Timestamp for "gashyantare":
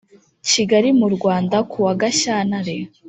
2.01-2.75